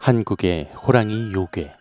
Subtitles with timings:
[0.00, 1.74] 한국의 호랑이 요괴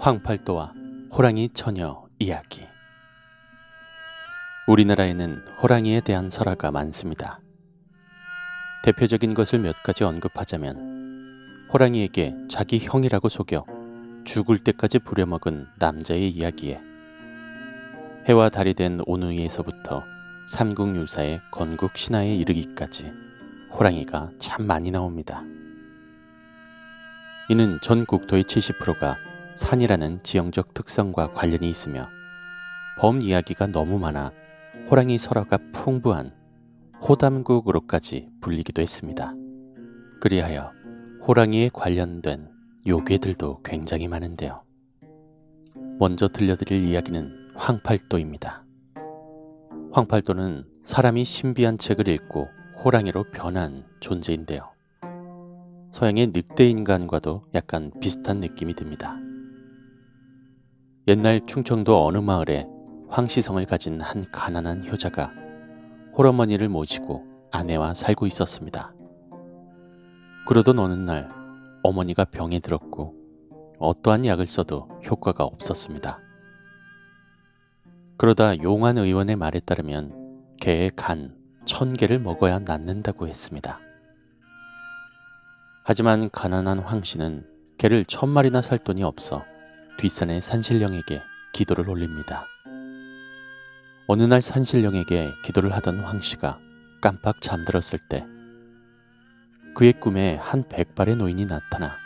[0.00, 0.72] 황팔도와
[1.12, 2.66] 호랑이 처녀 이야기
[4.66, 7.40] 우리나라에는 호랑이에 대한 설화가 많습니다.
[8.82, 13.64] 대표적인 것을 몇 가지 언급하자면 호랑이에게 자기 형이라고 속여
[14.24, 16.80] 죽을 때까지 부려먹은 남자의 이야기에
[18.26, 20.02] 해와 달이 된 오누이에서부터
[20.48, 23.23] 삼국유사의 건국 신화에 이르기까지
[23.76, 25.42] 호랑이가 참 많이 나옵니다.
[27.48, 29.16] 이는 전 국토의 70%가
[29.56, 32.08] 산이라는 지형적 특성과 관련이 있으며
[32.98, 34.32] 범 이야기가 너무 많아
[34.88, 36.32] 호랑이 설화가 풍부한
[37.00, 39.34] 호담국으로까지 불리기도 했습니다.
[40.20, 40.70] 그리하여
[41.26, 42.48] 호랑이에 관련된
[42.86, 44.62] 요괴들도 굉장히 많은데요.
[45.98, 48.64] 먼저 들려드릴 이야기는 황팔도입니다.
[49.92, 52.48] 황팔도는 사람이 신비한 책을 읽고
[52.84, 54.70] 호랑이로 변한 존재인데요.
[55.90, 59.16] 서양의 늑대 인간과도 약간 비슷한 느낌이 듭니다.
[61.08, 62.66] 옛날 충청도 어느 마을에
[63.08, 65.32] 황시성을 가진 한 가난한 효자가
[66.14, 68.92] 홀어머니를 모시고 아내와 살고 있었습니다.
[70.46, 71.30] 그러던 어느 날
[71.82, 73.14] 어머니가 병에 들었고
[73.78, 76.20] 어떠한 약을 써도 효과가 없었습니다.
[78.18, 83.80] 그러다 용한 의원의 말에 따르면 개의 간 천 개를 먹어야 낫는다고 했습니다.
[85.82, 87.46] 하지만 가난한 황 씨는
[87.78, 89.44] 개를 천 마리나 살 돈이 없어
[89.98, 92.46] 뒷산의 산신령에게 기도를 올립니다.
[94.06, 96.58] 어느 날 산신령에게 기도를 하던 황 씨가
[97.00, 98.26] 깜빡 잠들었을 때
[99.74, 101.96] 그의 꿈에 한 백발의 노인이 나타나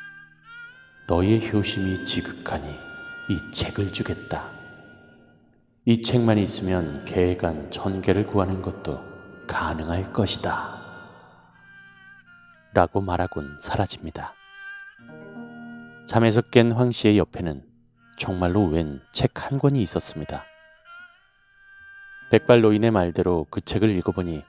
[1.07, 2.69] 너의 효심이 지극하니
[3.31, 4.51] 이 책을 주겠다.
[5.85, 9.08] 이 책만 있으면 개간 천 개를 구하는 것도
[9.49, 10.79] 가능할 것이다.
[12.75, 14.35] 라고 말하곤 사라집니다.
[16.07, 17.65] 잠에서 깬 황 씨의 옆에는
[18.17, 20.45] 정말로 웬 책 한 권이 있었습니다.
[22.31, 24.43] 백발 노인의 말대로 그 책을 읽어보니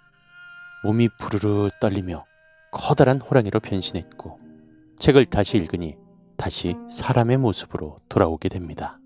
[0.84, 2.26] 몸이 부르르 떨리며
[2.72, 4.40] 커다란 호랑이로 변신했고
[5.00, 5.98] 책을 다시 읽으니
[6.38, 9.00] 다시 사람의 모습으로 돌아오게 됩니다.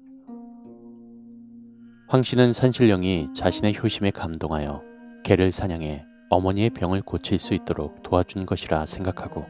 [2.09, 4.83] 황 씨는 산신령이 자신의 효심에 감동하여
[5.23, 9.47] 개를 사냥해 어머니의 병을 고칠 수 있도록 도와준 것이라 생각하고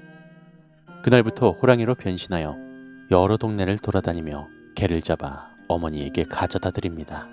[1.04, 2.56] 그날부터 호랑이로 변신하여
[3.12, 7.28] 여러 동네를 돌아다니며 개를 잡아 어머니에게 가져다 드립니다.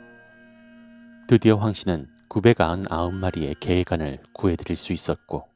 [1.28, 5.46] 드디어 황 씨는 999마리의 개의 간을 구해드릴 수 있었고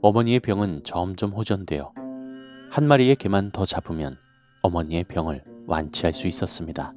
[0.00, 1.92] 어머니의 병은 점점 호전되어
[2.70, 4.16] 한 마리의 개만 더 잡으면
[4.62, 6.94] 어머니의 병을 완치할 수 있었습니다.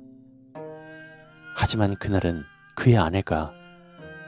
[1.56, 2.44] 하지만 그날은
[2.76, 3.54] 그의 아내가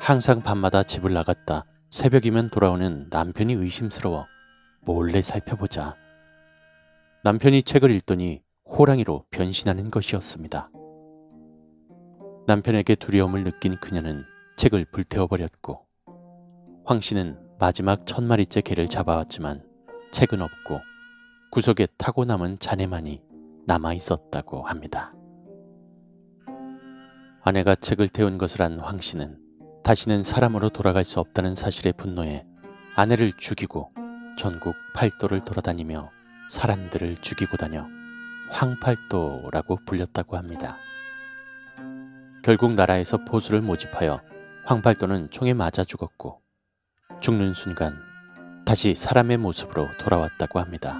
[0.05, 4.25] 항상 밤마다 집을 나갔다 새벽이면 돌아오는 남편이 의심스러워
[4.81, 5.95] 몰래 살펴보자.
[7.23, 10.69] 남편이 책을 읽더니 호랑이로 변신하는 것이었습니다.
[12.47, 14.25] 남편에게 두려움을 느낀 그녀는
[14.57, 15.85] 책을 불태워버렸고
[16.83, 19.63] 황 씨는 마지막 천 마리째 개를 잡아왔지만
[20.11, 20.81] 책은 없고
[21.53, 23.23] 구석에 타고 남은 잔해만이
[23.67, 25.13] 남아 있었다고 합니다.
[27.41, 29.42] 아내가 책을 태운 것을 안 황 씨는
[29.83, 32.45] 다시는 사람으로 돌아갈 수 없다는 사실에 분노해
[32.95, 33.91] 아내를 죽이고
[34.37, 36.09] 전국 팔도를 돌아다니며
[36.49, 37.85] 사람들을 죽이고 다녀
[38.49, 40.77] 황팔도라고 불렸다고 합니다.
[42.43, 44.21] 결국 나라에서 보수를 모집하여
[44.65, 46.41] 황팔도는 총에 맞아 죽었고
[47.21, 47.99] 죽는 순간
[48.65, 50.97] 다시 사람의 모습으로 돌아왔다고 합니다.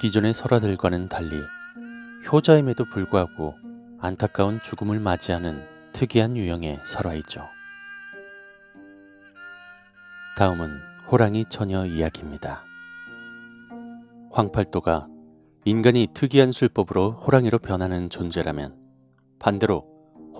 [0.00, 1.40] 기존의 설화들과는 달리
[2.30, 3.54] 효자임에도 불구하고
[4.00, 7.48] 안타까운 죽음을 맞이하는 특이한 유형의 설화이죠.
[10.36, 10.80] 다음은
[11.10, 12.64] 호랑이 처녀 이야기입니다.
[14.30, 15.08] 황팔도가
[15.64, 18.76] 인간이 특이한 술법으로 호랑이로 변하는 존재라면
[19.38, 19.86] 반대로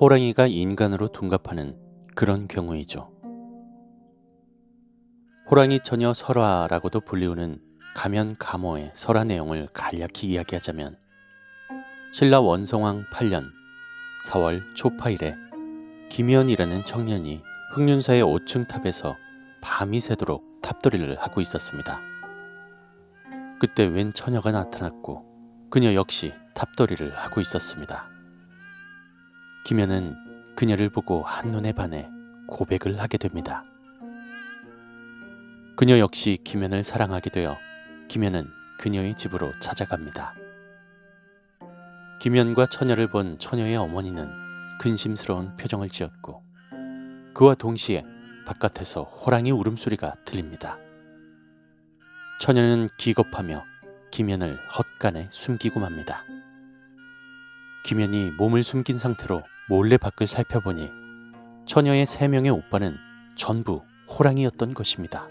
[0.01, 1.79] 호랑이가 인간으로 둔갑하는
[2.15, 3.13] 그런 경우이죠.
[5.51, 7.61] 호랑이 처녀 설화라고도 불리우는
[7.95, 10.97] 가면 가모의 설화 내용을 간략히 이야기하자면
[12.15, 13.51] 신라 원성왕 8년
[14.27, 15.35] 4월 초파일에
[16.13, 19.17] 김현이라는 청년이 흑륜사의 5층 탑에서
[19.63, 22.01] 밤이 새도록 탑돌이를 하고 있었습니다.
[23.59, 25.25] 그때 웬 처녀가 나타났고
[25.71, 28.11] 그녀 역시 탑돌이를 하고 있었습니다.
[29.65, 32.11] 김현은 그녀를 보고 한눈에 반해
[32.47, 33.65] 고백을 하게 됩니다.
[35.79, 37.57] 그녀 역시 김현을 사랑하게 되어
[38.09, 40.35] 김현은 그녀의 집으로 찾아갑니다.
[42.21, 44.42] 김현과 처녀를 본 처녀의 어머니는
[44.83, 46.43] 근심스러운 표정을 지었고
[47.35, 48.05] 그와 동시에
[48.45, 50.77] 바깥에서 호랑이 울음소리가 들립니다.
[52.41, 53.63] 처녀는 기겁하며
[54.11, 56.25] 김연을 헛간에 숨기고 맙니다.
[57.85, 60.91] 김연이 몸을 숨긴 상태로 몰래 밖을 살펴보니
[61.65, 62.97] 처녀의 세 명의 오빠는
[63.37, 65.29] 전부 호랑이였던 것입니다.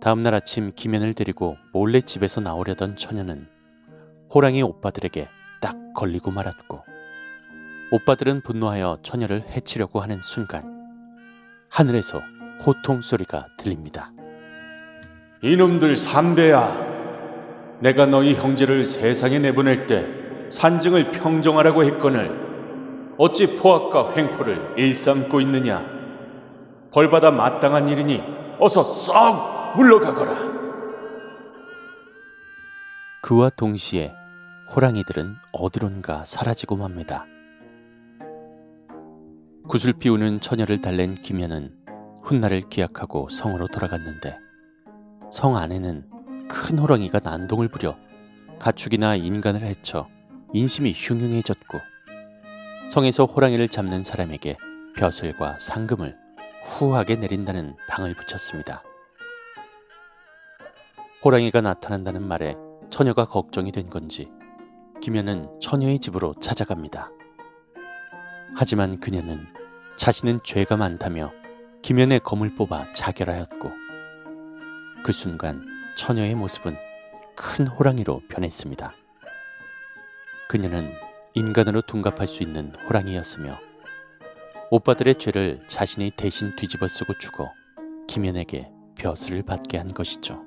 [0.00, 3.48] 다음날 아침 김연을 데리고 몰래 집에서 나오려던 처녀는
[4.34, 5.28] 호랑이 오빠들에게
[5.60, 6.67] 딱 걸리고 말았고
[7.90, 10.62] 오빠들은 분노하여 처녀를 해치려고 하는 순간
[11.70, 12.20] 하늘에서
[12.64, 14.12] 호통 소리가 들립니다.
[15.42, 17.78] 이놈들 삼배야.
[17.80, 20.06] 내가 너희 형제를 세상에 내보낼 때
[20.50, 25.82] 산증을 평정하라고 했거늘 어찌 포악과 횡포를 일삼고 있느냐.
[26.92, 28.22] 벌받아 마땅한 일이니
[28.58, 30.58] 어서 썩 물러가거라.
[33.22, 34.14] 그와 동시에
[34.74, 37.26] 호랑이들은 어디론가 사라지고 맙니다.
[39.68, 41.76] 구슬 피우는 처녀를 달랜 김연은
[42.22, 44.38] 훗날을 기약하고 성으로 돌아갔는데
[45.30, 46.08] 성 안에는
[46.48, 47.94] 큰 호랑이가 난동을 부려
[48.58, 50.08] 가축이나 인간을 해쳐
[50.54, 51.78] 인심이 흉흉해졌고
[52.88, 54.56] 성에서 호랑이를 잡는 사람에게
[54.96, 56.16] 벼슬과 상금을
[56.64, 58.82] 후하게 내린다는 방을 붙였습니다.
[61.22, 62.56] 호랑이가 나타난다는 말에
[62.88, 64.30] 처녀가 걱정이 된 건지
[65.02, 67.10] 김연은 처녀의 집으로 찾아갑니다.
[68.56, 69.57] 하지만 그녀는
[69.98, 71.32] 자신은 죄가 많다며
[71.82, 73.72] 김연의 검을 뽑아 자결하였고
[75.02, 75.66] 그 순간
[75.96, 76.76] 처녀의 모습은
[77.34, 78.94] 큰 호랑이로 변했습니다.
[80.48, 80.88] 그녀는
[81.34, 83.58] 인간으로 둔갑할 수 있는 호랑이였으며
[84.70, 87.52] 오빠들의 죄를 자신이 대신 뒤집어 쓰고 죽어
[88.06, 90.44] 김연에게 벼슬을 받게 한 것이죠.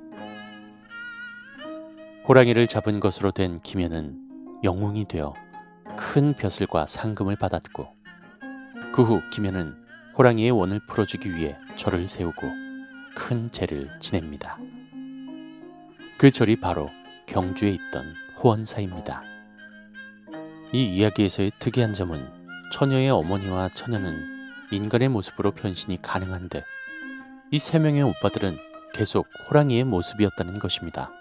[2.26, 5.34] 호랑이를 잡은 것으로 된 김연은 영웅이 되어
[5.98, 8.01] 큰 벼슬과 상금을 받았고
[8.94, 9.76] 그 후 김연은
[10.18, 12.42] 호랑이의 원을 풀어주기 위해 절을 세우고
[13.16, 14.58] 큰 제를 지냅니다.
[16.18, 16.90] 그 절이 바로
[17.26, 19.24] 경주에 있던 호원사입니다.
[20.74, 22.28] 이 이야기에서의 특이한 점은
[22.74, 24.16] 처녀의 어머니와 처녀는
[24.72, 26.64] 인간의 모습으로 변신이 가능한데
[27.52, 28.58] 이 세 명의 오빠들은
[28.94, 31.12] 계속 호랑이의 모습이었다는 것입니다.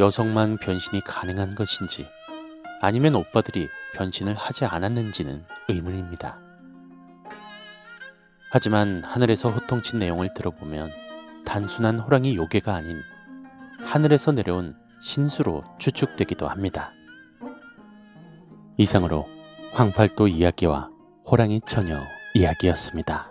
[0.00, 2.08] 여성만 변신이 가능한 것인지
[2.80, 6.38] 아니면 오빠들이 변신을 하지 않았는지는 의문입니다.
[8.50, 10.90] 하지만 하늘에서 호통친 내용을 들어보면
[11.44, 13.00] 단순한 호랑이 요괴가 아닌
[13.84, 16.92] 하늘에서 내려온 신수로 추측되기도 합니다.
[18.76, 19.28] 이상으로
[19.72, 20.90] 황팔도 이야기와
[21.26, 22.00] 호랑이 처녀
[22.34, 23.29] 이야기였습니다.